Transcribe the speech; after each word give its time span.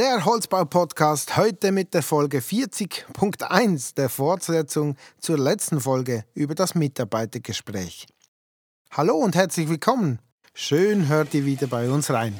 Der 0.00 0.24
Holzbau-Podcast 0.24 1.36
heute 1.36 1.72
mit 1.72 1.92
der 1.92 2.02
Folge 2.02 2.38
40.1 2.38 3.94
der 3.96 4.08
Fortsetzung 4.08 4.96
zur 5.18 5.36
letzten 5.36 5.78
Folge 5.78 6.24
über 6.32 6.54
das 6.54 6.74
Mitarbeitergespräch. 6.74 8.06
Hallo 8.92 9.16
und 9.16 9.36
herzlich 9.36 9.68
willkommen. 9.68 10.18
Schön 10.54 11.08
hört 11.08 11.34
ihr 11.34 11.44
wieder 11.44 11.66
bei 11.66 11.90
uns 11.90 12.10
rein. 12.10 12.34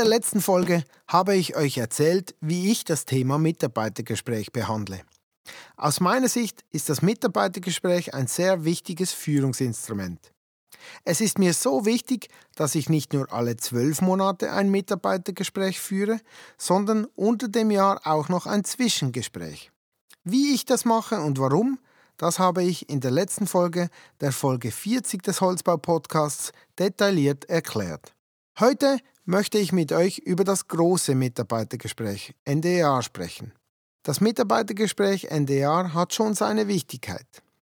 Der 0.00 0.08
letzten 0.08 0.40
Folge 0.40 0.82
habe 1.08 1.36
ich 1.36 1.56
euch 1.56 1.76
erzählt, 1.76 2.34
wie 2.40 2.72
ich 2.72 2.84
das 2.84 3.04
Thema 3.04 3.36
Mitarbeitergespräch 3.36 4.50
behandle. 4.50 5.02
Aus 5.76 6.00
meiner 6.00 6.30
Sicht 6.30 6.64
ist 6.70 6.88
das 6.88 7.02
Mitarbeitergespräch 7.02 8.14
ein 8.14 8.26
sehr 8.26 8.64
wichtiges 8.64 9.12
Führungsinstrument. 9.12 10.32
Es 11.04 11.20
ist 11.20 11.38
mir 11.38 11.52
so 11.52 11.84
wichtig, 11.84 12.28
dass 12.54 12.76
ich 12.76 12.88
nicht 12.88 13.12
nur 13.12 13.30
alle 13.30 13.58
zwölf 13.58 14.00
Monate 14.00 14.50
ein 14.52 14.70
Mitarbeitergespräch 14.70 15.78
führe, 15.78 16.18
sondern 16.56 17.04
unter 17.14 17.48
dem 17.48 17.70
Jahr 17.70 18.00
auch 18.06 18.30
noch 18.30 18.46
ein 18.46 18.64
Zwischengespräch. 18.64 19.70
Wie 20.24 20.54
ich 20.54 20.64
das 20.64 20.86
mache 20.86 21.20
und 21.20 21.38
warum, 21.38 21.78
das 22.16 22.38
habe 22.38 22.62
ich 22.62 22.88
in 22.88 23.00
der 23.00 23.10
letzten 23.10 23.46
Folge, 23.46 23.90
der 24.22 24.32
Folge 24.32 24.70
40 24.70 25.22
des 25.22 25.42
Holzbau-Podcasts, 25.42 26.52
detailliert 26.78 27.44
erklärt. 27.50 28.14
Heute 28.58 28.98
möchte 29.30 29.58
ich 29.58 29.72
mit 29.72 29.92
euch 29.92 30.18
über 30.18 30.42
das 30.42 30.66
große 30.66 31.14
Mitarbeitergespräch 31.14 32.34
NDR 32.44 33.00
sprechen. 33.00 33.52
Das 34.02 34.20
Mitarbeitergespräch 34.20 35.26
NDR 35.26 35.94
hat 35.94 36.14
schon 36.14 36.34
seine 36.34 36.66
Wichtigkeit. 36.66 37.26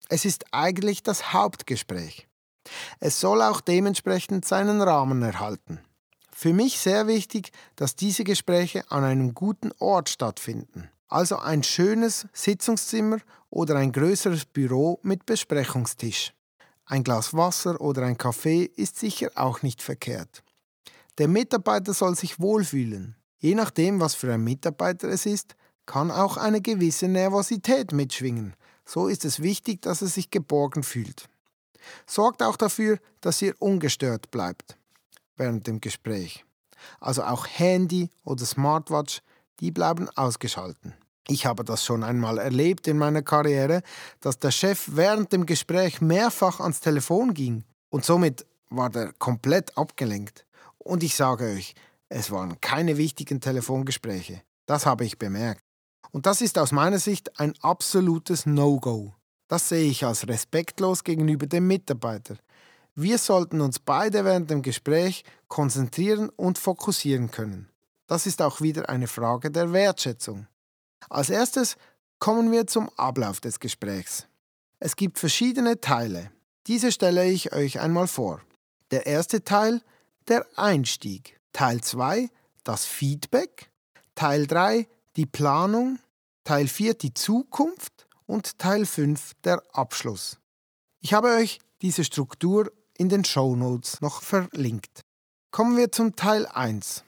Es 0.08 0.24
ist 0.24 0.44
eigentlich 0.52 1.02
das 1.02 1.32
Hauptgespräch. 1.32 2.28
Es 3.00 3.18
soll 3.18 3.42
auch 3.42 3.60
dementsprechend 3.60 4.44
seinen 4.44 4.80
Rahmen 4.80 5.22
erhalten. 5.22 5.80
Für 6.30 6.52
mich 6.52 6.78
sehr 6.78 7.08
wichtig, 7.08 7.50
dass 7.74 7.96
diese 7.96 8.22
Gespräche 8.22 8.88
an 8.90 9.02
einem 9.02 9.34
guten 9.34 9.72
Ort 9.80 10.08
stattfinden, 10.08 10.88
also 11.08 11.36
ein 11.36 11.64
schönes 11.64 12.28
Sitzungszimmer 12.32 13.18
oder 13.50 13.74
ein 13.74 13.90
größeres 13.90 14.44
Büro 14.44 15.00
mit 15.02 15.26
Besprechungstisch. 15.26 16.32
Ein 16.86 17.02
Glas 17.02 17.34
Wasser 17.34 17.80
oder 17.80 18.04
ein 18.04 18.18
Kaffee 18.18 18.70
ist 18.76 19.00
sicher 19.00 19.30
auch 19.34 19.62
nicht 19.62 19.82
verkehrt. 19.82 20.44
Der 21.20 21.28
Mitarbeiter 21.28 21.92
soll 21.92 22.16
sich 22.16 22.40
wohlfühlen. 22.40 23.14
Je 23.40 23.54
nachdem, 23.54 24.00
was 24.00 24.14
für 24.14 24.32
ein 24.32 24.42
Mitarbeiter 24.42 25.06
es 25.08 25.26
ist, 25.26 25.54
kann 25.84 26.10
auch 26.10 26.38
eine 26.38 26.62
gewisse 26.62 27.08
Nervosität 27.08 27.92
mitschwingen. 27.92 28.54
So 28.86 29.06
ist 29.06 29.26
es 29.26 29.42
wichtig, 29.42 29.82
dass 29.82 30.00
er 30.00 30.08
sich 30.08 30.30
geborgen 30.30 30.82
fühlt. 30.82 31.28
Sorgt 32.06 32.42
auch 32.42 32.56
dafür, 32.56 32.98
dass 33.20 33.42
ihr 33.42 33.54
ungestört 33.58 34.30
bleibt 34.30 34.78
während 35.36 35.66
dem 35.66 35.82
Gespräch. 35.82 36.46
Also 37.00 37.22
auch 37.22 37.46
Handy 37.46 38.08
oder 38.24 38.46
Smartwatch, 38.46 39.20
die 39.60 39.72
bleiben 39.72 40.08
ausgeschalten. 40.16 40.94
Ich 41.28 41.44
habe 41.44 41.64
das 41.64 41.84
schon 41.84 42.02
einmal 42.02 42.38
erlebt 42.38 42.88
in 42.88 42.96
meiner 42.96 43.20
Karriere, 43.20 43.82
dass 44.20 44.38
der 44.38 44.52
Chef 44.52 44.88
während 44.92 45.34
dem 45.34 45.44
Gespräch 45.44 46.00
mehrfach 46.00 46.60
ans 46.60 46.80
Telefon 46.80 47.34
ging 47.34 47.64
und 47.90 48.06
somit 48.06 48.46
war 48.70 48.88
der 48.88 49.12
komplett 49.18 49.76
abgelenkt. 49.76 50.46
Und 50.82 51.02
ich 51.02 51.14
sage 51.14 51.44
euch, 51.44 51.74
es 52.08 52.30
waren 52.30 52.60
keine 52.60 52.96
wichtigen 52.96 53.40
Telefongespräche. 53.40 54.42
Das 54.66 54.86
habe 54.86 55.04
ich 55.04 55.18
bemerkt. 55.18 55.62
Und 56.10 56.26
das 56.26 56.40
ist 56.40 56.58
aus 56.58 56.72
meiner 56.72 56.98
Sicht 56.98 57.38
ein 57.38 57.54
absolutes 57.60 58.46
No-Go. 58.46 59.14
Das 59.48 59.68
sehe 59.68 59.88
ich 59.88 60.04
als 60.04 60.26
respektlos 60.26 61.04
gegenüber 61.04 61.46
dem 61.46 61.66
Mitarbeiter. 61.66 62.36
Wir 62.94 63.18
sollten 63.18 63.60
uns 63.60 63.78
beide 63.78 64.24
während 64.24 64.50
dem 64.50 64.62
Gespräch 64.62 65.24
konzentrieren 65.48 66.28
und 66.30 66.58
fokussieren 66.58 67.30
können. 67.30 67.68
Das 68.06 68.26
ist 68.26 68.42
auch 68.42 68.60
wieder 68.60 68.88
eine 68.88 69.06
Frage 69.06 69.50
der 69.50 69.72
Wertschätzung. 69.72 70.48
Als 71.08 71.30
erstes 71.30 71.76
kommen 72.18 72.50
wir 72.50 72.66
zum 72.66 72.88
Ablauf 72.96 73.40
des 73.40 73.60
Gesprächs. 73.60 74.26
Es 74.80 74.96
gibt 74.96 75.18
verschiedene 75.18 75.80
Teile. 75.80 76.30
Diese 76.66 76.90
stelle 76.92 77.28
ich 77.28 77.52
euch 77.52 77.80
einmal 77.80 78.08
vor. 78.08 78.40
Der 78.90 79.06
erste 79.06 79.44
Teil 79.44 79.82
der 80.30 80.46
Einstieg. 80.56 81.38
Teil 81.52 81.80
2 81.80 82.30
das 82.62 82.86
Feedback. 82.86 83.70
Teil 84.14 84.46
3 84.46 84.86
die 85.16 85.26
Planung. 85.26 85.98
Teil 86.44 86.68
4 86.68 86.94
die 86.94 87.12
Zukunft. 87.12 88.06
Und 88.26 88.58
Teil 88.58 88.86
5 88.86 89.32
der 89.42 89.62
Abschluss. 89.72 90.38
Ich 91.00 91.12
habe 91.14 91.28
euch 91.28 91.58
diese 91.82 92.04
Struktur 92.04 92.70
in 92.96 93.08
den 93.08 93.24
Show 93.24 93.56
Notes 93.56 94.00
noch 94.00 94.22
verlinkt. 94.22 95.00
Kommen 95.50 95.76
wir 95.76 95.90
zum 95.90 96.14
Teil 96.14 96.46
1. 96.46 97.02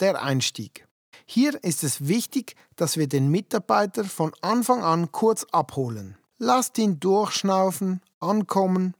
Der 0.00 0.22
Einstieg. 0.22 0.86
Hier 1.24 1.62
ist 1.64 1.84
es 1.84 2.06
wichtig, 2.06 2.54
dass 2.76 2.98
wir 2.98 3.08
den 3.08 3.30
Mitarbeiter 3.30 4.04
von 4.04 4.32
Anfang 4.42 4.82
an 4.82 5.10
kurz 5.10 5.44
abholen. 5.52 6.18
Lasst 6.36 6.76
ihn 6.78 7.00
durchschnaufen, 7.00 8.02
ankommen 8.20 8.94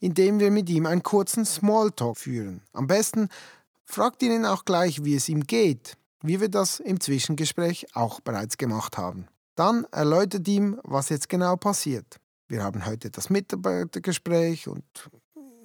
indem 0.00 0.40
wir 0.40 0.50
mit 0.50 0.68
ihm 0.70 0.86
einen 0.86 1.02
kurzen 1.02 1.44
Smalltalk 1.44 2.18
führen. 2.18 2.62
Am 2.72 2.86
besten 2.86 3.28
fragt 3.84 4.22
ihn 4.22 4.44
auch 4.44 4.64
gleich, 4.64 5.04
wie 5.04 5.14
es 5.14 5.28
ihm 5.28 5.44
geht, 5.44 5.96
wie 6.22 6.40
wir 6.40 6.48
das 6.48 6.80
im 6.80 7.00
Zwischengespräch 7.00 7.86
auch 7.94 8.20
bereits 8.20 8.56
gemacht 8.58 8.98
haben. 8.98 9.26
Dann 9.54 9.86
erläutert 9.90 10.46
ihm, 10.46 10.78
was 10.84 11.08
jetzt 11.08 11.28
genau 11.28 11.56
passiert. 11.56 12.20
Wir 12.46 12.62
haben 12.62 12.86
heute 12.86 13.10
das 13.10 13.28
Mitarbeitergespräch 13.28 14.68
und 14.68 14.84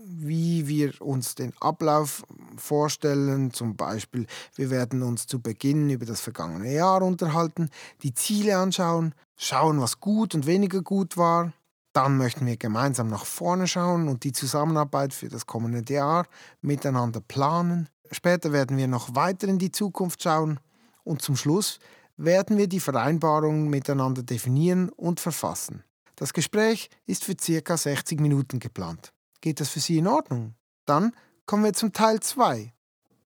wie 0.06 0.68
wir 0.68 1.02
uns 1.02 1.36
den 1.36 1.54
Ablauf 1.60 2.24
vorstellen. 2.58 3.52
Zum 3.52 3.76
Beispiel, 3.76 4.28
wir 4.56 4.70
werden 4.70 5.02
uns 5.04 5.28
zu 5.28 5.40
Beginn 5.42 5.90
über 5.90 6.06
das 6.06 6.22
vergangene 6.22 6.74
Jahr 6.74 7.02
unterhalten, 7.02 7.70
die 8.04 8.14
Ziele 8.14 8.58
anschauen, 8.58 9.16
schauen, 9.38 9.80
was 9.80 10.00
gut 10.00 10.36
und 10.36 10.46
weniger 10.46 10.82
gut 10.82 11.18
war, 11.18 11.54
dann 11.94 12.18
möchten 12.18 12.46
wir 12.46 12.58
gemeinsam 12.58 13.08
nach 13.08 13.26
vorne 13.26 13.68
schauen 13.68 14.08
und 14.08 14.24
die 14.24 14.32
Zusammenarbeit 14.32 15.14
für 15.14 15.30
das 15.30 15.46
kommende 15.46 15.94
Jahr 15.94 16.26
miteinander 16.62 17.22
planen. 17.22 17.88
Später 18.12 18.52
werden 18.52 18.78
wir 18.78 18.88
noch 18.88 19.16
weiter 19.16 19.48
in 19.48 19.60
die 19.60 19.72
Zukunft 19.72 20.24
schauen 20.24 20.60
und 21.04 21.22
zum 21.22 21.36
Schluss 21.36 21.80
werden 22.18 22.58
wir 22.58 22.68
die 22.68 22.80
Vereinbarungen 22.80 23.70
miteinander 23.70 24.24
definieren 24.24 24.90
und 24.90 25.20
verfassen. 25.20 25.84
Das 26.16 26.34
Gespräch 26.34 26.90
ist 27.06 27.24
für 27.24 27.36
ca. 27.36 27.78
60 27.78 28.20
Minuten 28.20 28.60
geplant. 28.60 29.14
Geht 29.42 29.60
das 29.60 29.70
für 29.70 29.80
Sie 29.80 29.98
in 29.98 30.08
Ordnung? 30.08 30.56
Dann 30.86 31.16
kommen 31.46 31.64
wir 31.64 31.74
zum 31.74 31.92
Teil 31.92 32.20
2, 32.20 32.74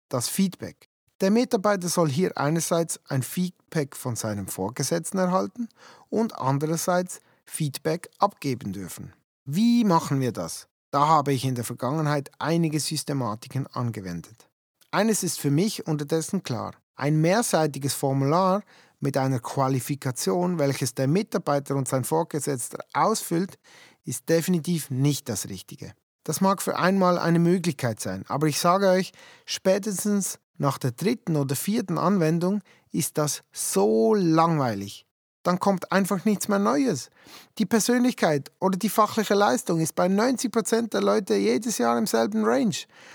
das 0.08 0.28
Feedback. 0.28 0.88
Der 1.20 1.30
Mitarbeiter 1.30 1.88
soll 1.88 2.10
hier 2.10 2.36
einerseits 2.36 3.00
ein 3.08 3.22
Feedback 3.22 3.96
von 3.96 4.16
seinem 4.16 4.48
Vorgesetzten 4.48 5.18
erhalten 5.18 5.68
und 6.10 6.36
andererseits 6.36 7.20
Feedback 7.44 8.10
abgeben 8.18 8.72
dürfen. 8.72 9.12
Wie 9.44 9.84
machen 9.84 10.20
wir 10.20 10.32
das? 10.32 10.68
Da 10.90 11.06
habe 11.06 11.32
ich 11.32 11.44
in 11.44 11.54
der 11.54 11.64
Vergangenheit 11.64 12.30
einige 12.38 12.80
Systematiken 12.80 13.66
angewendet. 13.66 14.48
Eines 14.90 15.22
ist 15.22 15.40
für 15.40 15.50
mich 15.50 15.86
unterdessen 15.86 16.42
klar. 16.42 16.74
Ein 16.94 17.20
mehrseitiges 17.20 17.94
Formular 17.94 18.62
mit 19.00 19.16
einer 19.16 19.40
Qualifikation, 19.40 20.58
welches 20.58 20.94
der 20.94 21.08
Mitarbeiter 21.08 21.74
und 21.74 21.88
sein 21.88 22.04
Vorgesetzter 22.04 22.78
ausfüllt, 22.92 23.58
ist 24.04 24.28
definitiv 24.28 24.90
nicht 24.90 25.28
das 25.28 25.48
Richtige. 25.48 25.94
Das 26.22 26.40
mag 26.40 26.62
für 26.62 26.78
einmal 26.78 27.18
eine 27.18 27.40
Möglichkeit 27.40 28.00
sein, 28.00 28.24
aber 28.28 28.46
ich 28.46 28.58
sage 28.58 28.88
euch, 28.88 29.12
spätestens 29.44 30.38
nach 30.56 30.78
der 30.78 30.92
dritten 30.92 31.36
oder 31.36 31.56
vierten 31.56 31.98
Anwendung 31.98 32.62
ist 32.92 33.18
das 33.18 33.42
so 33.52 34.14
langweilig 34.14 35.06
dann 35.44 35.60
kommt 35.60 35.92
einfach 35.92 36.24
nichts 36.24 36.48
mehr 36.48 36.58
Neues. 36.58 37.10
Die 37.58 37.66
Persönlichkeit 37.66 38.50
oder 38.60 38.76
die 38.76 38.88
fachliche 38.88 39.34
Leistung 39.34 39.78
ist 39.78 39.94
bei 39.94 40.06
90% 40.06 40.88
der 40.88 41.02
Leute 41.02 41.36
jedes 41.36 41.78
Jahr 41.78 41.96
im 41.96 42.06
selben 42.06 42.44
Range, 42.44 42.74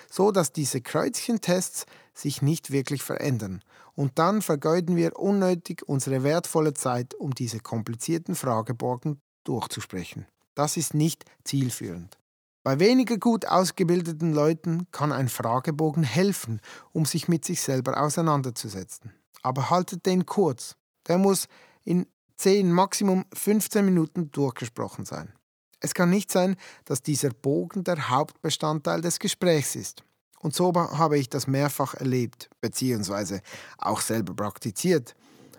so 0.09 0.31
dass 0.31 0.53
diese 0.53 0.79
Kreuzchentests 0.79 1.85
sich 2.13 2.41
nicht 2.41 2.71
wirklich 2.71 3.03
verändern. 3.03 3.61
Und 3.95 4.17
dann 4.19 4.41
vergeuden 4.41 4.95
wir 4.95 5.19
unnötig 5.19 5.83
unsere 5.87 6.23
wertvolle 6.23 6.73
Zeit, 6.73 7.15
um 7.15 7.33
diese 7.33 7.59
komplizierten 7.59 8.35
Fragebogen 8.35 9.19
durchzusprechen. 9.43 10.25
Das 10.55 10.77
ist 10.77 10.93
nicht 10.93 11.25
zielführend. 11.43 12.17
Bei 12.63 12.79
weniger 12.79 13.17
gut 13.17 13.47
ausgebildeten 13.47 14.33
Leuten 14.33 14.87
kann 14.91 15.11
ein 15.11 15.29
Fragebogen 15.29 16.03
helfen, 16.03 16.61
um 16.91 17.05
sich 17.05 17.27
mit 17.27 17.43
sich 17.43 17.61
selber 17.61 17.99
auseinanderzusetzen. 18.01 19.13
Aber 19.41 19.69
haltet 19.69 20.05
den 20.05 20.25
kurz. 20.25 20.75
Der 21.07 21.17
muss 21.17 21.47
in 21.83 22.05
10, 22.39 22.71
Maximum 22.71 23.25
15 23.33 23.83
Minuten 23.83 24.31
durchgesprochen 24.31 25.03
sein. 25.03 25.33
Es 25.81 25.93
kann 25.93 26.09
nicht 26.09 26.31
sein, 26.31 26.55
dass 26.85 27.01
dieser 27.01 27.31
Bogen 27.31 27.83
der 27.83 28.09
Hauptbestandteil 28.09 29.01
des 29.01 29.19
Gesprächs 29.19 29.75
ist. 29.75 30.03
Und 30.39 30.55
so 30.55 30.73
habe 30.73 31.17
ich 31.17 31.29
das 31.29 31.47
mehrfach 31.47 31.95
erlebt, 31.95 32.49
beziehungsweise 32.61 33.41
auch 33.77 33.99
selber 33.99 34.33
praktiziert. 34.33 35.15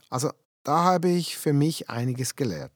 Also 0.09 0.31
da 0.63 0.85
habe 0.85 1.11
ich 1.11 1.37
für 1.37 1.53
mich 1.53 1.91
einiges 1.91 2.35
gelehrt. 2.35 2.73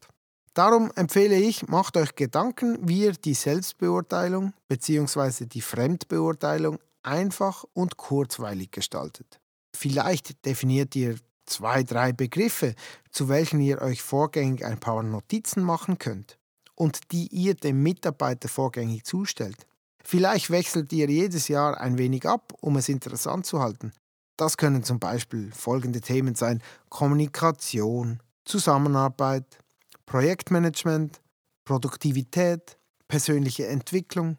Darum 0.52 0.92
empfehle 0.94 1.36
ich, 1.36 1.66
macht 1.66 1.96
euch 1.96 2.14
Gedanken, 2.14 2.78
wie 2.86 3.04
ihr 3.04 3.12
die 3.12 3.34
Selbstbeurteilung 3.34 4.52
bzw. 4.68 5.46
die 5.46 5.62
Fremdbeurteilung 5.62 6.78
einfach 7.02 7.64
und 7.72 7.96
kurzweilig 7.96 8.70
gestaltet. 8.70 9.40
Vielleicht 9.74 10.44
definiert 10.44 10.94
ihr 10.94 11.16
zwei, 11.46 11.82
drei 11.82 12.12
Begriffe, 12.12 12.74
zu 13.10 13.28
welchen 13.28 13.60
ihr 13.60 13.80
euch 13.80 14.02
vorgängig 14.02 14.64
ein 14.64 14.78
paar 14.78 15.02
Notizen 15.02 15.62
machen 15.62 15.98
könnt 15.98 16.38
und 16.74 17.12
die 17.12 17.28
ihr 17.28 17.54
dem 17.54 17.82
Mitarbeiter 17.82 18.48
vorgängig 18.48 19.04
zustellt. 19.04 19.66
Vielleicht 20.02 20.50
wechselt 20.50 20.92
ihr 20.92 21.08
jedes 21.08 21.48
Jahr 21.48 21.80
ein 21.80 21.98
wenig 21.98 22.26
ab, 22.26 22.52
um 22.60 22.76
es 22.76 22.88
interessant 22.88 23.46
zu 23.46 23.60
halten. 23.60 23.92
Das 24.36 24.56
können 24.56 24.82
zum 24.82 24.98
Beispiel 24.98 25.50
folgende 25.52 26.00
Themen 26.00 26.34
sein 26.34 26.60
Kommunikation, 26.88 28.20
Zusammenarbeit, 28.44 29.58
Projektmanagement, 30.06 31.20
Produktivität, 31.64 32.76
persönliche 33.08 33.68
Entwicklung. 33.68 34.36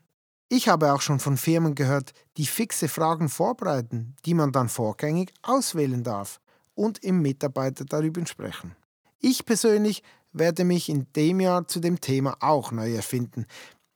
Ich 0.50 0.68
habe 0.70 0.94
auch 0.94 1.02
schon 1.02 1.20
von 1.20 1.38
Firmen 1.38 1.74
gehört, 1.74 2.12
die 2.38 2.46
fixe 2.46 2.88
Fragen 2.88 3.30
vorbereiten, 3.30 4.16
die 4.26 4.36
man 4.36 4.52
dann 4.52 4.70
vorgängig 4.70 5.34
auswählen 5.42 6.04
darf 6.04 6.40
und 6.76 7.04
im 7.04 7.22
Mitarbeiter 7.22 7.86
darüber 7.86 8.26
sprechen. 8.26 8.76
Ich 9.20 9.46
persönlich 9.46 10.04
werde 10.34 10.66
mich 10.66 10.90
in 10.90 11.08
dem 11.16 11.40
Jahr 11.40 11.68
zu 11.68 11.80
dem 11.80 12.00
Thema 12.00 12.38
auch 12.42 12.72
neu 12.72 12.94
erfinden. 12.94 13.46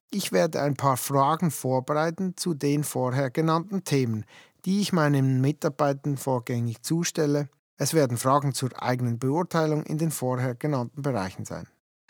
Ich 0.09 0.31
werde 0.31 0.61
ein 0.61 0.75
paar 0.75 0.97
Fragen 0.97 1.51
vorbereiten 1.51 2.35
zu 2.35 2.53
den 2.53 2.83
vorher 2.83 3.29
genannten 3.29 3.83
Themen, 3.83 4.25
die 4.65 4.81
ich 4.81 4.93
meinen 4.93 5.41
Mitarbeitern 5.41 6.17
vorgängig 6.17 6.81
zustelle. 6.81 7.49
Es 7.77 7.93
werden 7.93 8.17
Fragen 8.17 8.53
zur 8.53 8.81
eigenen 8.81 9.19
Beurteilung 9.19 9.83
in 9.83 9.97
den 9.97 10.11
vorher 10.11 10.55
genannten 10.55 11.01
Bereichen 11.01 11.45
sein. 11.45 11.67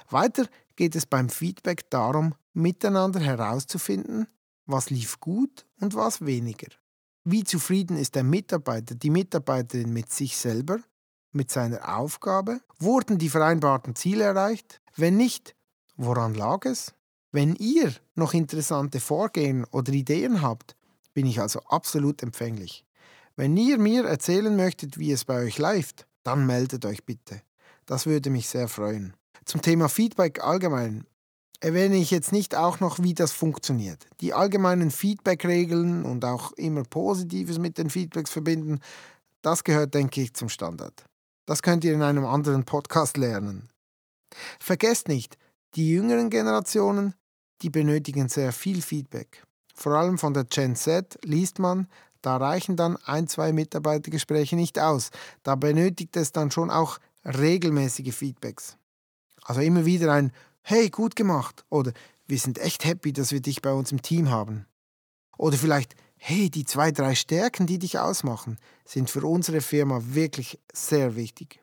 Weiter 0.10 0.48
geht 0.76 0.96
es 0.96 1.06
beim 1.06 1.30
Feedback 1.30 1.90
darum, 1.90 2.36
miteinander 2.54 3.20
herauszufinden, 3.20 4.28
was 4.66 4.90
lief 4.90 5.20
gut 5.20 5.66
und 5.80 5.94
was 5.96 6.26
weniger. 6.26 6.68
Wie 7.32 7.44
zufrieden 7.44 7.96
ist 7.96 8.16
der 8.16 8.24
Mitarbeiter, 8.24 8.96
die 8.96 9.12
Mitarbeiterin 9.12 9.94
mit 9.94 10.12
sich 10.12 10.36
selber, 10.36 10.80
mit 11.32 11.52
seiner 11.52 11.96
Aufgabe? 12.00 12.60
Wurden 12.80 13.20
die 13.20 13.30
vereinbarten 13.30 13.96
Ziele 13.96 14.24
erreicht? 14.24 14.82
Wenn 14.96 15.16
nicht, 15.16 15.54
woran 15.96 16.34
lag 16.34 16.66
es? 16.66 16.96
Wenn 17.32 17.54
ihr 17.54 17.94
noch 18.16 18.34
interessante 18.34 19.00
Vorgehen 19.00 19.64
oder 19.70 19.94
Ideen 19.94 20.42
habt, 20.42 20.76
bin 21.14 21.28
ich 21.28 21.40
also 21.40 21.60
absolut 21.68 22.24
empfänglich. 22.24 22.84
Wenn 23.36 23.56
ihr 23.58 23.78
mir 23.78 24.06
erzählen 24.06 24.56
möchtet, 24.56 24.98
wie 24.98 25.12
es 25.12 25.24
bei 25.24 25.44
euch 25.44 25.60
läuft, 25.60 26.08
dann 26.24 26.48
meldet 26.48 26.84
euch 26.84 27.06
bitte. 27.06 27.44
Das 27.86 28.08
würde 28.08 28.32
mich 28.32 28.50
sehr 28.50 28.68
freuen. 28.68 29.14
Zum 29.46 29.62
Thema 29.62 29.88
Feedback 29.88 30.44
allgemein 30.44 31.06
erwähne 31.60 31.98
ich 31.98 32.12
jetzt 32.12 32.32
nicht 32.32 32.56
auch 32.56 32.80
noch, 32.80 33.00
wie 33.00 33.14
das 33.14 33.32
funktioniert. 33.32 34.08
Die 34.22 34.34
allgemeinen 34.34 34.92
Feedback-Regeln 34.92 36.04
und 36.04 36.24
auch 36.26 36.52
immer 36.54 36.84
Positives 36.84 37.60
mit 37.60 37.78
den 37.78 37.90
Feedbacks 37.90 38.32
verbinden, 38.32 38.80
das 39.42 39.64
gehört, 39.64 39.94
denke 39.94 40.22
ich, 40.22 40.34
zum 40.34 40.50
Standard. 40.50 41.06
Das 41.46 41.62
könnt 41.62 41.84
ihr 41.84 41.94
in 41.94 42.02
einem 42.02 42.26
anderen 42.26 42.64
Podcast 42.66 43.18
lernen. 43.18 43.70
Vergesst 44.60 45.08
nicht, 45.08 45.38
die 45.76 45.90
jüngeren 45.90 46.30
Generationen, 46.30 47.14
die 47.62 47.70
benötigen 47.70 48.30
sehr 48.30 48.52
viel 48.52 48.82
Feedback. 48.82 49.44
Vor 49.74 49.94
allem 49.94 50.18
von 50.18 50.34
der 50.34 50.46
Gen 50.46 50.76
Z 50.76 51.18
liest 51.24 51.60
man, 51.60 51.88
da 52.22 52.38
reichen 52.38 52.76
dann 52.76 52.98
ein, 52.98 53.28
zwei 53.28 53.54
Mitarbeitergespräche 53.54 54.56
nicht 54.56 54.78
aus. 54.78 55.10
Da 55.44 55.56
benötigt 55.56 56.18
es 56.18 56.32
dann 56.32 56.52
schon 56.52 56.70
auch 56.70 57.00
regelmäßige 57.26 58.14
Feedbacks. 58.14 58.78
Also 59.44 59.62
immer 59.62 59.86
wieder 59.86 60.12
ein 60.14 60.32
Hey, 60.72 60.92
gut 60.92 61.16
gemacht 61.16 61.66
oder 61.70 61.94
wir 62.28 62.38
sind 62.38 62.60
echt 62.60 62.86
happy, 62.86 63.12
dass 63.12 63.32
wir 63.32 63.42
dich 63.42 63.64
bei 63.64 63.74
uns 63.74 63.92
im 63.92 64.04
Team 64.04 64.30
haben. 64.30 64.68
Oder 65.36 65.58
vielleicht 65.58 65.96
Hey, 66.16 66.52
die 66.52 66.64
zwei, 66.64 66.92
drei 66.92 67.16
Stärken, 67.16 67.66
die 67.66 67.80
dich 67.80 67.98
ausmachen, 67.98 68.60
sind 68.86 69.10
für 69.10 69.26
unsere 69.26 69.62
Firma 69.62 70.00
wirklich 70.04 70.60
sehr 70.72 71.16
wichtig. 71.16 71.60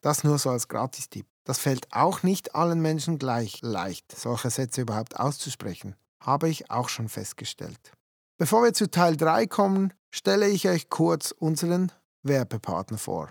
Das 0.00 0.24
nur 0.24 0.38
so 0.38 0.50
als 0.50 0.66
Gratistipp. 0.66 1.26
Das 1.44 1.60
fällt 1.60 1.86
auch 1.92 2.24
nicht 2.24 2.56
allen 2.56 2.80
Menschen 2.80 3.20
gleich 3.20 3.60
leicht, 3.62 4.10
solche 4.10 4.50
Sätze 4.50 4.80
überhaupt 4.80 5.20
auszusprechen, 5.20 5.94
habe 6.20 6.48
ich 6.48 6.68
auch 6.68 6.88
schon 6.88 7.08
festgestellt. 7.08 7.92
Bevor 8.38 8.64
wir 8.64 8.74
zu 8.74 8.90
Teil 8.90 9.16
3 9.16 9.46
kommen, 9.46 9.92
stelle 10.10 10.48
ich 10.48 10.68
euch 10.68 10.90
kurz 10.90 11.30
unseren 11.30 11.92
Werbepartner 12.24 12.98
vor. 12.98 13.30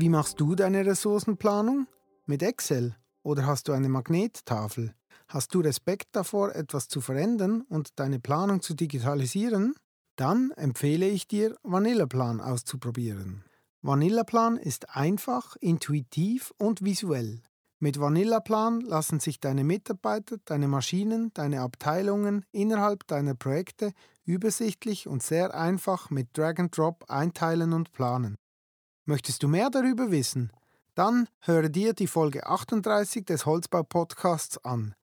Wie 0.00 0.10
machst 0.10 0.38
du 0.38 0.54
deine 0.54 0.86
Ressourcenplanung? 0.86 1.88
Mit 2.24 2.44
Excel 2.44 2.94
oder 3.24 3.46
hast 3.46 3.66
du 3.66 3.72
eine 3.72 3.88
Magnettafel? 3.88 4.94
Hast 5.26 5.52
du 5.52 5.58
Respekt 5.58 6.10
davor, 6.12 6.54
etwas 6.54 6.86
zu 6.86 7.00
verändern 7.00 7.62
und 7.62 7.98
deine 7.98 8.20
Planung 8.20 8.62
zu 8.62 8.74
digitalisieren? 8.74 9.74
Dann 10.14 10.52
empfehle 10.52 11.08
ich 11.08 11.26
dir, 11.26 11.56
Vanillaplan 11.64 12.40
auszuprobieren. 12.40 13.42
Vanillaplan 13.82 14.56
ist 14.56 14.94
einfach, 14.94 15.56
intuitiv 15.56 16.54
und 16.58 16.84
visuell. 16.84 17.42
Mit 17.80 17.98
Vanillaplan 17.98 18.82
lassen 18.82 19.18
sich 19.18 19.40
deine 19.40 19.64
Mitarbeiter, 19.64 20.36
deine 20.44 20.68
Maschinen, 20.68 21.32
deine 21.34 21.62
Abteilungen 21.62 22.44
innerhalb 22.52 23.04
deiner 23.08 23.34
Projekte 23.34 23.90
übersichtlich 24.24 25.08
und 25.08 25.24
sehr 25.24 25.56
einfach 25.56 26.08
mit 26.10 26.38
Drag 26.38 26.60
and 26.60 26.78
Drop 26.78 27.06
einteilen 27.08 27.72
und 27.72 27.90
planen. 27.90 28.36
Möchtest 29.08 29.42
du 29.42 29.48
mehr 29.48 29.70
darüber 29.70 30.10
wissen? 30.10 30.52
Dann 30.94 31.28
höre 31.40 31.70
dir 31.70 31.94
die 31.94 32.06
Folge 32.06 32.46
38 32.46 33.24
des 33.24 33.46
Holzbau-Podcasts 33.46 34.62
an. 34.66 34.94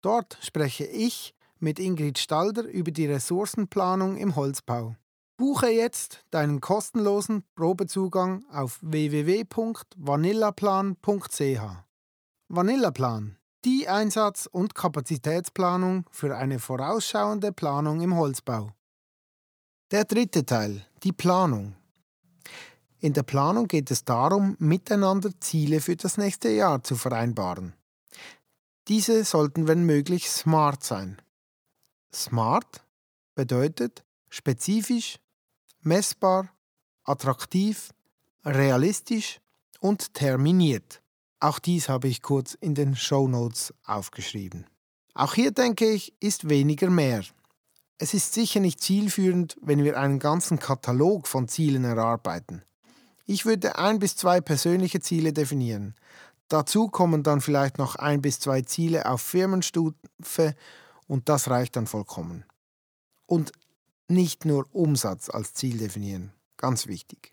Dort 0.00 0.38
spreche 0.40 0.86
ich 0.86 1.34
mit 1.58 1.78
Ingrid 1.78 2.18
Stalder 2.18 2.62
über 2.62 2.92
die 2.92 3.04
Ressourcenplanung 3.04 4.16
im 4.16 4.36
Holzbau. 4.36 4.96
Buche 5.36 5.68
jetzt 5.68 6.24
deinen 6.30 6.62
kostenlosen 6.62 7.44
Probezugang 7.54 8.46
auf 8.50 8.78
www.vanillaplan.ch. 8.80 11.60
Vanillaplan, 12.48 13.36
die 13.66 13.86
Einsatz- 13.86 14.46
und 14.46 14.74
Kapazitätsplanung 14.74 16.06
für 16.10 16.38
eine 16.38 16.58
vorausschauende 16.58 17.52
Planung 17.52 18.00
im 18.00 18.16
Holzbau. 18.16 18.70
Der 19.90 20.06
dritte 20.06 20.46
Teil, 20.46 20.86
die 21.02 21.12
Planung. 21.12 21.74
In 23.02 23.14
der 23.14 23.24
Planung 23.24 23.66
geht 23.66 23.90
es 23.90 24.04
darum, 24.04 24.54
miteinander 24.60 25.32
Ziele 25.40 25.80
für 25.80 25.96
das 25.96 26.18
nächste 26.18 26.50
Jahr 26.50 26.84
zu 26.84 26.94
vereinbaren. 26.94 27.74
Diese 28.86 29.24
sollten, 29.24 29.66
wenn 29.66 29.82
möglich, 29.82 30.30
smart 30.30 30.84
sein. 30.84 31.20
Smart 32.14 32.84
bedeutet 33.34 34.04
spezifisch, 34.28 35.18
messbar, 35.80 36.50
attraktiv, 37.02 37.90
realistisch 38.44 39.40
und 39.80 40.14
terminiert. 40.14 41.02
Auch 41.40 41.58
dies 41.58 41.88
habe 41.88 42.06
ich 42.06 42.22
kurz 42.22 42.54
in 42.54 42.76
den 42.76 42.94
Show 42.94 43.26
Notes 43.26 43.74
aufgeschrieben. 43.84 44.68
Auch 45.14 45.34
hier 45.34 45.50
denke 45.50 45.90
ich, 45.90 46.14
ist 46.20 46.48
weniger 46.48 46.88
mehr. 46.88 47.24
Es 47.98 48.14
ist 48.14 48.32
sicher 48.32 48.60
nicht 48.60 48.80
zielführend, 48.80 49.58
wenn 49.60 49.82
wir 49.82 49.98
einen 49.98 50.20
ganzen 50.20 50.60
Katalog 50.60 51.26
von 51.26 51.48
Zielen 51.48 51.82
erarbeiten. 51.82 52.62
Ich 53.24 53.46
würde 53.46 53.78
ein 53.78 53.98
bis 53.98 54.16
zwei 54.16 54.40
persönliche 54.40 55.00
Ziele 55.00 55.32
definieren. 55.32 55.94
Dazu 56.48 56.88
kommen 56.88 57.22
dann 57.22 57.40
vielleicht 57.40 57.78
noch 57.78 57.96
ein 57.96 58.20
bis 58.20 58.40
zwei 58.40 58.62
Ziele 58.62 59.06
auf 59.06 59.22
Firmenstufe 59.22 60.54
und 61.06 61.28
das 61.28 61.48
reicht 61.48 61.76
dann 61.76 61.86
vollkommen. 61.86 62.44
Und 63.26 63.52
nicht 64.08 64.44
nur 64.44 64.66
Umsatz 64.72 65.30
als 65.30 65.54
Ziel 65.54 65.78
definieren, 65.78 66.32
ganz 66.56 66.86
wichtig. 66.86 67.32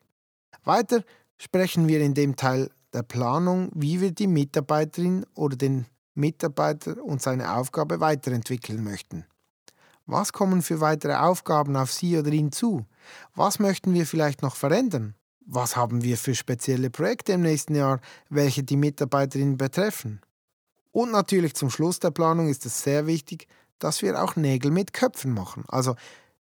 Weiter 0.64 1.04
sprechen 1.38 1.88
wir 1.88 2.00
in 2.02 2.14
dem 2.14 2.36
Teil 2.36 2.72
der 2.94 3.04
Planung, 3.04 3.70
wie 3.74 4.00
wir 4.02 4.12
die 4.12 4.28
Mitarbeiterin 4.28 5.26
oder 5.36 5.58
den 5.58 5.86
Mitarbeiter 6.14 7.04
und 7.04 7.22
seine 7.22 7.56
Aufgabe 7.56 8.00
weiterentwickeln 8.00 8.84
möchten. 8.84 9.26
Was 10.06 10.34
kommen 10.34 10.62
für 10.62 10.82
weitere 10.82 11.16
Aufgaben 11.16 11.76
auf 11.76 11.92
sie 11.92 12.18
oder 12.18 12.32
ihn 12.32 12.52
zu? 12.52 12.86
Was 13.36 13.60
möchten 13.60 13.94
wir 13.94 14.06
vielleicht 14.06 14.42
noch 14.42 14.56
verändern? 14.56 15.16
Was 15.52 15.76
haben 15.76 16.04
wir 16.04 16.18
für 16.18 16.36
spezielle 16.36 16.90
Projekte 16.90 17.34
im 17.34 17.42
nächsten 17.42 17.76
Jahr, 17.76 18.00
welche 18.30 18.64
die 18.64 18.78
Mitarbeiterinnen 18.78 19.58
betreffen. 19.58 20.22
Und 20.92 21.12
natürlich 21.12 21.56
zum 21.56 21.70
Schluss 21.70 22.00
der 22.00 22.12
Planung 22.12 22.50
ist 22.50 22.66
es 22.66 22.84
sehr 22.84 23.08
wichtig, 23.08 23.48
dass 23.80 24.02
wir 24.02 24.22
auch 24.22 24.36
Nägel 24.36 24.72
mit 24.72 24.94
Köpfen 24.94 25.34
machen. 25.34 25.64
Also 25.68 25.96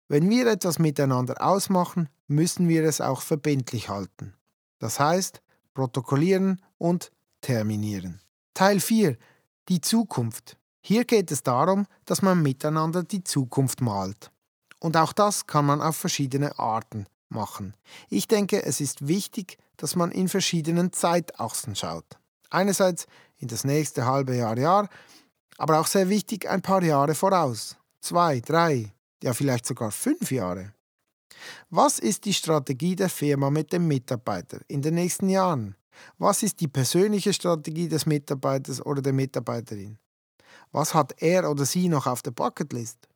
wenn 0.08 0.30
wir 0.30 0.48
etwas 0.48 0.80
miteinander 0.80 1.42
ausmachen, 1.42 2.10
müssen 2.28 2.68
wir 2.68 2.84
es 2.84 3.01
auch 3.01 3.22
verbindlich 3.22 3.89
halten. 3.89 4.34
Das 4.78 5.00
heißt, 5.00 5.42
protokollieren 5.74 6.62
und 6.78 7.12
terminieren. 7.42 8.22
Teil 8.54 8.80
4. 8.80 9.18
Die 9.70 9.82
Zukunft. 9.82 10.58
Hier 10.82 11.06
geht 11.06 11.32
es 11.32 11.44
darum, 11.44 11.86
dass 12.06 12.22
man 12.22 12.42
miteinander 12.42 13.04
die 13.04 13.24
Zukunft 13.24 13.82
malt. 13.82 14.32
Und 14.80 14.98
auch 14.98 15.13
das 15.13 15.48
kann 15.48 15.66
man 15.66 15.82
auf 15.82 15.96
verschiedene 15.96 16.58
Arten 16.58 17.06
machen. 17.29 17.75
Ich 18.09 18.27
denke, 18.27 18.63
es 18.63 18.81
ist 18.81 19.07
wichtig, 19.07 19.57
dass 19.77 19.95
man 19.95 20.12
in 20.12 20.27
verschiedenen 20.27 20.91
Zeitachsen 20.91 21.75
schaut. 21.75 22.05
Einerseits 22.50 23.07
in 23.38 23.48
das 23.48 23.63
nächste 23.63 24.05
halbe 24.05 24.36
Jahr, 24.36 24.57
Jahr, 24.57 24.89
aber 25.57 25.79
auch 25.79 25.88
sehr 25.88 26.09
wichtig 26.09 26.50
ein 26.50 26.62
paar 26.62 26.83
Jahre 26.83 27.15
voraus. 27.15 27.77
Zwei, 28.01 28.39
drei, 28.39 28.93
ja 29.24 29.33
vielleicht 29.33 29.65
sogar 29.65 29.91
fünf 29.91 30.31
Jahre. 30.31 30.74
Was 31.69 32.00
ist 32.00 32.25
die 32.25 32.33
Strategie 32.33 32.95
der 32.95 33.09
Firma 33.09 33.50
mit 33.50 33.71
dem 33.71 33.88
Mitarbeiter 33.88 34.59
in 34.67 34.81
den 34.81 34.95
nächsten 34.95 35.29
Jahren? 35.29 35.75
Was 36.17 36.43
ist 36.43 36.59
die 36.59 36.67
persönliche 36.67 37.33
Strategie 37.33 37.88
des 37.88 38.05
Mitarbeiters 38.05 38.86
oder 38.86 39.01
der 39.01 39.13
Mitarbeiterin? 39.13 39.98
Was 40.71 40.93
hat 40.93 41.21
er 41.21 41.50
oder 41.50 41.65
sie 41.65 41.89
noch 41.89 42.07
auf 42.07 42.21
der 42.21 42.31
Bucketlist? 42.31 43.07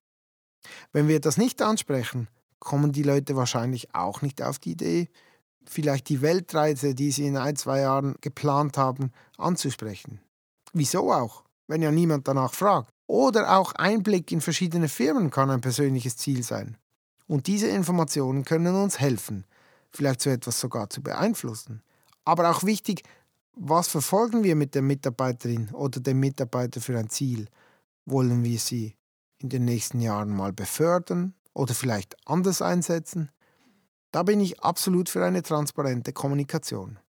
Wenn 0.91 1.07
wir 1.07 1.19
das 1.19 1.37
nicht 1.37 1.61
ansprechen, 1.61 2.27
kommen 2.63 2.91
die 2.91 3.03
Leute 3.03 3.35
wahrscheinlich 3.35 3.93
auch 3.93 4.21
nicht 4.21 4.41
auf 4.41 4.57
die 4.57 4.71
Idee, 4.71 5.09
vielleicht 5.65 6.09
die 6.09 6.21
Weltreise, 6.21 6.95
die 6.95 7.11
sie 7.11 7.27
in 7.27 7.37
ein, 7.37 7.55
zwei 7.55 7.81
Jahren 7.81 8.15
geplant 8.21 8.77
haben, 8.77 9.11
anzusprechen. 9.37 10.19
Wieso 10.73 11.11
auch, 11.11 11.43
wenn 11.67 11.81
ja 11.81 11.91
niemand 11.91 12.27
danach 12.27 12.53
fragt? 12.53 12.89
Oder 13.05 13.57
auch 13.57 13.73
Einblick 13.73 14.31
in 14.31 14.41
verschiedene 14.41 14.89
Firmen 14.89 15.29
kann 15.29 15.49
ein 15.49 15.61
persönliches 15.61 16.17
Ziel 16.17 16.43
sein. 16.43 16.77
Und 17.27 17.47
diese 17.47 17.67
Informationen 17.67 18.43
können 18.43 18.75
uns 18.75 18.99
helfen, 18.99 19.45
vielleicht 19.91 20.21
so 20.21 20.29
etwas 20.29 20.59
sogar 20.59 20.89
zu 20.89 21.01
beeinflussen. 21.01 21.81
Aber 22.25 22.49
auch 22.49 22.63
wichtig, 22.63 23.03
was 23.55 23.87
verfolgen 23.87 24.43
wir 24.43 24.55
mit 24.55 24.73
der 24.73 24.81
Mitarbeiterin 24.81 25.69
oder 25.71 25.99
dem 25.99 26.19
Mitarbeiter 26.19 26.81
für 26.81 26.97
ein 26.97 27.09
Ziel? 27.09 27.47
Wollen 28.05 28.43
wir 28.43 28.59
sie 28.59 28.95
in 29.39 29.49
den 29.49 29.65
nächsten 29.65 29.99
Jahren 29.99 30.29
mal 30.29 30.53
befördern 30.53 31.33
oder 31.53 31.73
vielleicht 31.73 32.15
anders 32.27 32.61
einsetzen? 32.61 33.29
Da 34.11 34.23
bin 34.23 34.39
ich 34.39 34.61
absolut 34.61 35.09
für 35.09 35.25
eine 35.25 35.41
transparente 35.41 36.13
Kommunikation. 36.13 36.99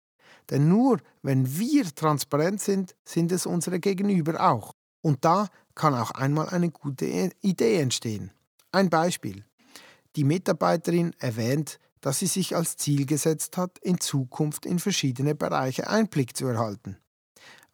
Denn 0.50 0.68
nur 0.68 1.00
wenn 1.22 1.58
wir 1.58 1.84
transparent 1.94 2.60
sind, 2.60 2.94
sind 3.04 3.32
es 3.32 3.46
unsere 3.46 3.80
Gegenüber 3.80 4.40
auch. 4.40 4.72
Und 5.02 5.24
da 5.24 5.48
kann 5.74 5.94
auch 5.94 6.12
einmal 6.12 6.48
eine 6.48 6.70
gute 6.70 7.30
Idee 7.40 7.80
entstehen. 7.80 8.30
Ein 8.72 8.90
Beispiel. 8.90 9.44
Die 10.16 10.24
Mitarbeiterin 10.24 11.14
erwähnt, 11.18 11.78
dass 12.00 12.20
sie 12.20 12.26
sich 12.26 12.54
als 12.54 12.76
Ziel 12.76 13.06
gesetzt 13.06 13.56
hat, 13.56 13.78
in 13.78 14.00
Zukunft 14.00 14.66
in 14.66 14.78
verschiedene 14.78 15.34
Bereiche 15.34 15.88
Einblick 15.88 16.36
zu 16.36 16.46
erhalten. 16.46 16.98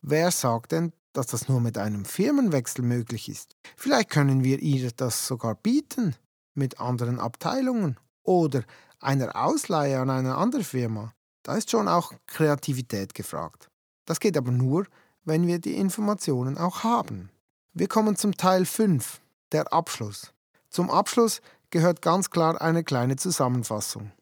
Wer 0.02 0.30
sagt 0.30 0.72
denn, 0.72 0.92
dass 1.12 1.26
das 1.26 1.48
nur 1.48 1.60
mit 1.60 1.76
einem 1.76 2.04
Firmenwechsel 2.04 2.84
möglich 2.84 3.28
ist? 3.28 3.56
Vielleicht 3.76 4.10
können 4.10 4.44
wir 4.44 4.60
ihr 4.60 4.90
das 4.92 5.26
sogar 5.26 5.56
bieten 5.56 6.16
mit 6.60 6.78
anderen 6.78 7.18
Abteilungen 7.18 7.98
oder 8.22 8.62
einer 9.00 9.34
Ausleihe 9.34 9.98
an 9.98 10.10
eine 10.10 10.36
andere 10.36 10.62
Firma. 10.62 11.12
Da 11.42 11.56
ist 11.56 11.70
schon 11.70 11.88
auch 11.88 12.12
Kreativität 12.26 13.14
gefragt. 13.14 13.68
Das 14.04 14.20
geht 14.20 14.36
aber 14.36 14.52
nur, 14.52 14.86
wenn 15.24 15.46
wir 15.46 15.58
die 15.58 15.76
Informationen 15.76 16.58
auch 16.58 16.84
haben. 16.84 17.30
Wir 17.72 17.88
kommen 17.88 18.14
zum 18.14 18.36
Teil 18.36 18.66
5, 18.66 19.20
der 19.52 19.72
Abschluss. 19.72 20.32
Zum 20.68 20.90
Abschluss 20.90 21.40
gehört 21.70 22.02
ganz 22.02 22.30
klar 22.30 22.60
eine 22.60 22.84
kleine 22.84 23.16
Zusammenfassung. 23.16 24.12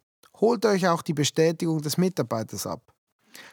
Holt 0.40 0.64
euch 0.64 0.88
auch 0.88 1.02
die 1.02 1.14
Bestätigung 1.14 1.82
des 1.82 1.98
Mitarbeiters 1.98 2.66
ab. 2.66 2.92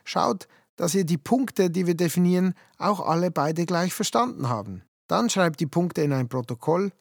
Schaut, 0.04 0.48
dass 0.76 0.94
ihr 0.94 1.06
die 1.06 1.18
Punkte, 1.18 1.70
die 1.70 1.88
wir 1.88 1.96
definieren, 1.96 2.54
auch 2.78 3.00
alle 3.00 3.32
beide 3.32 3.66
gleich 3.66 3.94
verstanden 3.94 4.50
haben. 4.50 4.84
Dann 5.08 5.30
schreibt 5.30 5.60
die 5.60 5.68
Punkte 5.68 6.02
in 6.02 6.14
ein 6.14 6.28
Protokoll 6.28 6.92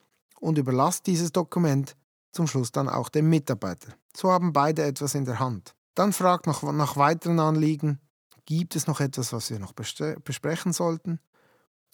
und 0.44 0.58
überlasst 0.58 1.06
dieses 1.06 1.32
Dokument 1.32 1.96
zum 2.30 2.46
Schluss 2.46 2.70
dann 2.70 2.88
auch 2.88 3.08
dem 3.08 3.30
Mitarbeiter. 3.30 3.94
So 4.14 4.30
haben 4.30 4.52
beide 4.52 4.84
etwas 4.84 5.14
in 5.14 5.24
der 5.24 5.38
Hand. 5.38 5.74
Dann 5.94 6.12
fragt 6.12 6.46
noch 6.46 6.62
nach 6.72 6.98
weiteren 6.98 7.40
Anliegen. 7.40 7.98
Gibt 8.44 8.76
es 8.76 8.86
noch 8.86 9.00
etwas, 9.00 9.32
was 9.32 9.48
wir 9.48 9.58
noch 9.58 9.72
besprechen 9.72 10.74
sollten? 10.74 11.18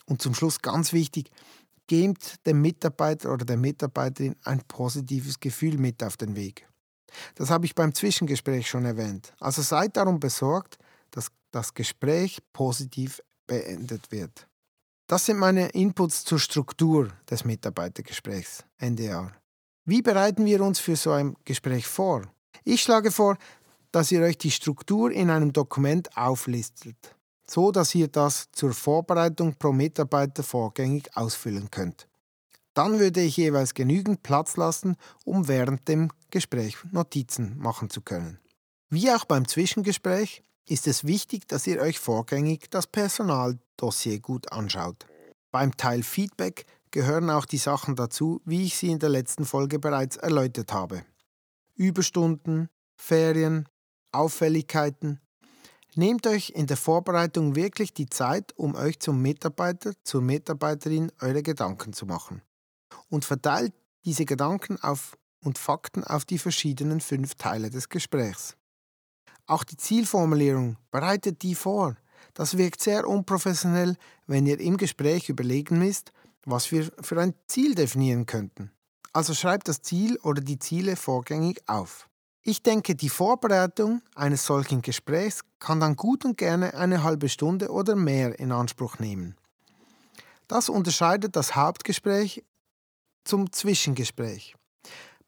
Und 0.06 0.20
zum 0.20 0.34
Schluss 0.34 0.62
ganz 0.62 0.92
wichtig, 0.92 1.30
gebt 1.86 2.44
dem 2.44 2.60
Mitarbeiter 2.60 3.32
oder 3.32 3.44
der 3.44 3.56
Mitarbeiterin 3.56 4.34
ein 4.42 4.60
positives 4.66 5.38
Gefühl 5.38 5.78
mit 5.78 6.02
auf 6.02 6.16
den 6.16 6.34
Weg. 6.34 6.66
Das 7.36 7.50
habe 7.50 7.66
ich 7.66 7.76
beim 7.76 7.94
Zwischengespräch 7.94 8.68
schon 8.68 8.84
erwähnt. 8.84 9.32
Also 9.38 9.62
seid 9.62 9.96
darum 9.96 10.18
besorgt, 10.18 10.78
dass 11.12 11.28
das 11.52 11.72
Gespräch 11.72 12.40
positiv 12.52 13.22
beendet 13.46 14.10
wird. 14.10 14.48
Das 15.10 15.26
sind 15.26 15.38
meine 15.38 15.70
Inputs 15.70 16.24
zur 16.24 16.38
Struktur 16.38 17.08
des 17.28 17.44
Mitarbeitergesprächs 17.44 18.64
Jahr. 18.80 19.32
Wie 19.84 20.02
bereiten 20.02 20.44
wir 20.44 20.60
uns 20.60 20.78
für 20.78 20.94
so 20.94 21.10
ein 21.10 21.36
Gespräch 21.44 21.86
vor? 21.86 22.22
Ich 22.64 22.80
schlage 22.80 23.10
vor, 23.10 23.36
dass 23.90 24.12
ihr 24.12 24.22
euch 24.22 24.38
die 24.38 24.52
Struktur 24.52 25.10
in 25.10 25.28
einem 25.30 25.52
Dokument 25.52 26.16
auflistet 26.16 27.16
so 27.50 27.72
dass 27.72 27.94
ihr 27.96 28.06
das 28.06 28.48
zur 28.52 28.72
Vorbereitung 28.72 29.56
pro 29.56 29.72
Mitarbeiter 29.72 30.44
vorgängig 30.44 31.16
ausfüllen 31.16 31.68
könnt. 31.70 32.06
Dann 32.74 33.00
würde 33.00 33.20
ich 33.20 33.36
jeweils 33.36 33.74
genügend 33.74 34.22
Platz 34.22 34.56
lassen, 34.56 34.96
um 35.24 35.48
während 35.48 35.88
dem 35.88 36.12
Gespräch 36.30 36.76
Notizen 36.92 37.58
machen 37.58 37.90
zu 37.90 38.02
können. 38.02 38.38
Wie 38.88 39.10
auch 39.10 39.24
beim 39.24 39.48
Zwischengespräch 39.48 40.42
ist 40.70 40.86
es 40.86 41.04
wichtig, 41.04 41.48
dass 41.48 41.66
ihr 41.66 41.80
euch 41.80 41.98
vorgängig 41.98 42.70
das 42.70 42.86
Personaldossier 42.86 44.20
gut 44.20 44.52
anschaut. 44.52 45.06
Beim 45.50 45.76
Teil 45.76 46.02
Feedback 46.02 46.64
gehören 46.90 47.30
auch 47.30 47.44
die 47.44 47.58
Sachen 47.58 47.96
dazu, 47.96 48.40
wie 48.44 48.64
ich 48.64 48.76
sie 48.76 48.90
in 48.90 48.98
der 48.98 49.08
letzten 49.08 49.44
Folge 49.44 49.78
bereits 49.78 50.16
erläutert 50.16 50.72
habe. 50.72 51.04
Überstunden, 51.74 52.68
Ferien, 52.96 53.68
Auffälligkeiten, 54.12 55.20
Nehmt 55.96 56.26
euch 56.28 56.50
in 56.50 56.68
der 56.68 56.76
Vorbereitung 56.76 57.56
wirklich 57.56 57.92
die 57.92 58.08
Zeit, 58.08 58.56
um 58.56 58.76
euch 58.76 59.00
zum 59.00 59.20
Mitarbeiter, 59.20 59.92
zur 60.04 60.22
Mitarbeiterin 60.22 61.10
eure 61.20 61.42
Gedanken 61.42 61.92
zu 61.92 62.06
machen. 62.06 62.42
Und 63.08 63.24
verteilt 63.24 63.74
diese 64.04 64.24
Gedanken 64.24 64.80
auf 64.80 65.18
und 65.42 65.58
Fakten 65.58 66.04
auf 66.04 66.24
die 66.24 66.38
verschiedenen 66.38 67.00
fünf 67.00 67.34
Teile 67.34 67.70
des 67.70 67.88
Gesprächs. 67.88 68.56
Auch 69.50 69.64
die 69.64 69.76
Zielformulierung, 69.76 70.76
bereitet 70.92 71.42
die 71.42 71.56
vor. 71.56 71.96
Das 72.34 72.56
wirkt 72.56 72.80
sehr 72.80 73.08
unprofessionell, 73.08 73.96
wenn 74.28 74.46
ihr 74.46 74.60
im 74.60 74.76
Gespräch 74.76 75.28
überlegen 75.28 75.80
müsst, 75.80 76.12
was 76.44 76.70
wir 76.70 76.92
für 77.00 77.20
ein 77.20 77.34
Ziel 77.48 77.74
definieren 77.74 78.26
könnten. 78.26 78.70
Also 79.12 79.34
schreibt 79.34 79.66
das 79.66 79.82
Ziel 79.82 80.18
oder 80.18 80.40
die 80.40 80.60
Ziele 80.60 80.94
vorgängig 80.94 81.68
auf. 81.68 82.08
Ich 82.44 82.62
denke, 82.62 82.94
die 82.94 83.08
Vorbereitung 83.08 84.02
eines 84.14 84.46
solchen 84.46 84.82
Gesprächs 84.82 85.40
kann 85.58 85.80
dann 85.80 85.96
gut 85.96 86.24
und 86.24 86.38
gerne 86.38 86.74
eine 86.74 87.02
halbe 87.02 87.28
Stunde 87.28 87.72
oder 87.72 87.96
mehr 87.96 88.38
in 88.38 88.52
Anspruch 88.52 89.00
nehmen. 89.00 89.34
Das 90.46 90.68
unterscheidet 90.68 91.34
das 91.34 91.56
Hauptgespräch 91.56 92.44
zum 93.24 93.50
Zwischengespräch. 93.50 94.54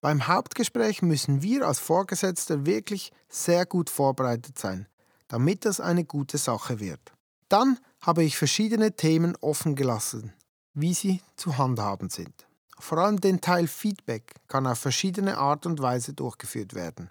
Beim 0.02 0.26
Hauptgespräch 0.26 1.00
müssen 1.00 1.42
wir 1.42 1.64
als 1.64 1.78
Vorgesetzter 1.78 2.66
wirklich 2.66 3.12
sehr 3.28 3.64
gut 3.64 3.88
vorbereitet 3.88 4.58
sein, 4.58 4.88
damit 5.28 5.64
das 5.64 5.78
eine 5.78 6.04
gute 6.04 6.38
Sache 6.38 6.80
wird. 6.80 7.12
Dann 7.48 7.78
habe 8.00 8.24
ich 8.24 8.36
verschiedene 8.36 8.96
Themen 8.96 9.36
offen 9.40 9.76
gelassen, 9.76 10.32
wie 10.74 10.92
sie 10.92 11.22
zu 11.36 11.56
handhaben 11.56 12.10
sind. 12.10 12.48
Vor 12.80 12.98
allem 12.98 13.20
den 13.20 13.40
Teil 13.40 13.68
Feedback 13.68 14.34
kann 14.48 14.66
auf 14.66 14.80
verschiedene 14.80 15.38
Art 15.38 15.66
und 15.66 15.80
Weise 15.80 16.14
durchgeführt 16.14 16.74
werden. 16.74 17.08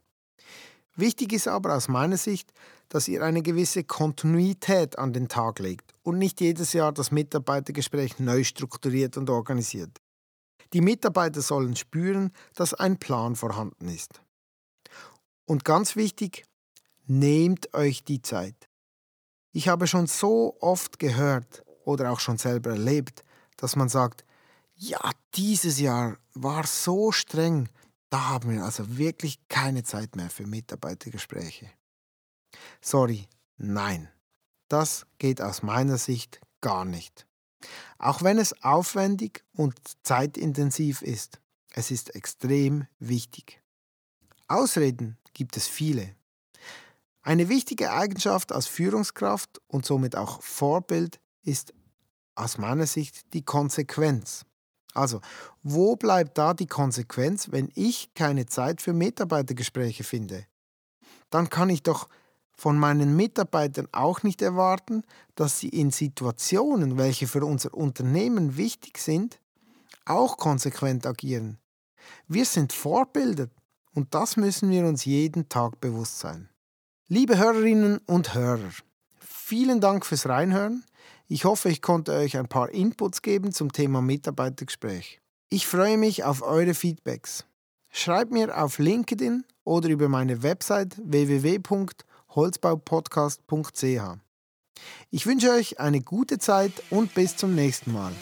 Wichtig 0.93 1.31
ist 1.31 1.47
aber 1.47 1.73
aus 1.77 1.87
meiner 1.87 2.17
Sicht, 2.17 2.51
dass 2.89 3.07
ihr 3.07 3.23
eine 3.23 3.41
gewisse 3.41 3.85
Kontinuität 3.85 4.99
an 4.99 5.13
den 5.13 5.29
Tag 5.29 5.59
legt 5.59 5.93
und 6.03 6.17
nicht 6.17 6.41
jedes 6.41 6.73
Jahr 6.73 6.91
das 6.91 7.09
Mitarbeitergespräch 7.09 8.19
neu 8.19 8.43
strukturiert 8.43 9.15
und 9.15 9.29
organisiert. 9.29 10.00
Die 10.73 10.81
Mitarbeiter 10.81 11.41
sollen 11.41 11.75
spüren, 11.75 12.31
dass 12.55 12.73
ein 12.73 12.97
Plan 12.97 13.35
vorhanden 13.35 13.89
ist. 13.89 14.21
Und 15.45 15.65
ganz 15.65 15.95
wichtig, 15.95 16.45
nehmt 17.07 17.73
euch 17.73 18.03
die 18.03 18.21
Zeit. 18.21 18.69
Ich 19.51 19.67
habe 19.67 19.87
schon 19.87 20.07
so 20.07 20.55
oft 20.61 20.97
gehört 20.97 21.63
oder 21.83 22.11
auch 22.11 22.19
schon 22.19 22.37
selber 22.37 22.71
erlebt, 22.71 23.23
dass 23.57 23.75
man 23.75 23.89
sagt, 23.89 24.23
ja, 24.75 24.99
dieses 25.35 25.79
Jahr 25.79 26.17
war 26.33 26.65
so 26.65 27.11
streng. 27.11 27.69
Da 28.09 28.29
haben 28.29 28.51
wir 28.51 28.63
also 28.63 28.97
wirklich 28.97 29.39
keine 29.49 29.83
Zeit 29.83 30.15
mehr 30.15 30.29
für 30.29 30.47
Mitarbeitergespräche. 30.47 31.69
Sorry, 32.81 33.27
nein. 33.57 34.09
Das 34.69 35.05
geht 35.17 35.41
aus 35.41 35.63
meiner 35.63 35.97
Sicht 35.97 36.39
gar 36.61 36.85
nicht. 36.85 37.27
Auch 37.97 38.23
wenn 38.23 38.37
es 38.37 38.63
aufwendig 38.63 39.43
und 39.53 39.75
zeitintensiv 40.03 41.01
ist, 41.01 41.39
es 41.73 41.91
ist 41.91 42.15
extrem 42.15 42.87
wichtig. 42.99 43.61
Ausreden 44.47 45.17
gibt 45.33 45.55
es 45.57 45.67
viele. 45.67 46.15
Eine 47.21 47.49
wichtige 47.49 47.91
Eigenschaft 47.91 48.51
als 48.51 48.67
Führungskraft 48.67 49.61
und 49.67 49.85
somit 49.85 50.15
auch 50.15 50.41
Vorbild 50.41 51.19
ist 51.43 51.73
aus 52.35 52.57
meiner 52.57 52.87
Sicht 52.87 53.33
die 53.33 53.45
Konsequenz. 53.45 54.45
Also, 54.93 55.21
wo 55.63 55.95
bleibt 55.95 56.37
da 56.37 56.53
die 56.53 56.67
Konsequenz, 56.67 57.51
wenn 57.51 57.71
ich 57.75 58.13
keine 58.13 58.45
Zeit 58.45 58.81
für 58.81 58.93
Mitarbeitergespräche 58.93 60.03
finde? 60.03 60.45
Dann 61.29 61.49
kann 61.49 61.69
ich 61.69 61.83
doch 61.83 62.09
von 62.61 62.77
meinen 62.77 63.15
Mitarbeitern 63.15 63.87
auch 63.91 64.21
nicht 64.21 64.39
erwarten, 64.43 65.01
dass 65.33 65.57
sie 65.57 65.69
in 65.69 65.89
Situationen, 65.89 66.95
welche 66.95 67.25
für 67.25 67.43
unser 67.43 67.73
Unternehmen 67.73 68.55
wichtig 68.55 68.99
sind, 68.99 69.39
auch 70.05 70.37
konsequent 70.37 71.07
agieren. 71.07 71.57
Wir 72.27 72.45
sind 72.45 72.71
Vorbilder 72.71 73.47
und 73.95 74.13
das 74.13 74.37
müssen 74.37 74.69
wir 74.69 74.85
uns 74.85 75.05
jeden 75.05 75.49
Tag 75.49 75.81
bewusst 75.81 76.19
sein. 76.19 76.49
Liebe 77.07 77.39
Hörerinnen 77.39 77.97
und 78.05 78.35
Hörer, 78.35 78.69
vielen 79.17 79.81
Dank 79.81 80.05
fürs 80.05 80.29
Reinhören. 80.29 80.85
Ich 81.27 81.45
hoffe, 81.45 81.69
ich 81.69 81.81
konnte 81.81 82.11
euch 82.11 82.37
ein 82.37 82.47
paar 82.47 82.69
Inputs 82.69 83.23
geben 83.23 83.51
zum 83.53 83.73
Thema 83.73 84.03
Mitarbeitergespräch. 84.03 85.19
Ich 85.49 85.65
freue 85.65 85.97
mich 85.97 86.25
auf 86.25 86.43
eure 86.43 86.75
Feedbacks. 86.75 87.43
Schreibt 87.89 88.31
mir 88.31 88.55
auf 88.55 88.77
LinkedIn 88.77 89.45
oder 89.63 89.89
über 89.89 90.09
meine 90.09 90.43
Website 90.43 90.95
www.holzbaupodcast.ch. 92.35 94.19
Ich 95.09 95.25
wünsche 95.25 95.51
euch 95.51 95.79
eine 95.79 96.01
gute 96.01 96.39
Zeit 96.39 96.71
und 96.89 97.13
bis 97.13 97.35
zum 97.37 97.53
nächsten 97.55 97.93
Mal. 97.93 98.13